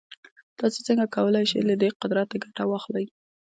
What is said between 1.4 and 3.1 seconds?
شئ له دې قدرته ګټه واخلئ.